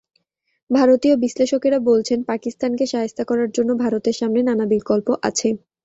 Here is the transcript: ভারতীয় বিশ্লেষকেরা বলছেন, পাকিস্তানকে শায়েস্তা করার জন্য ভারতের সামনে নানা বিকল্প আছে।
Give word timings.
ভারতীয় 0.69 1.15
বিশ্লেষকেরা 1.17 1.79
বলছেন, 1.89 2.19
পাকিস্তানকে 2.23 2.85
শায়েস্তা 2.87 3.23
করার 3.25 3.49
জন্য 3.51 3.69
ভারতের 3.83 4.15
সামনে 4.19 4.41
নানা 4.43 4.65
বিকল্প 4.73 5.07
আছে। 5.23 5.49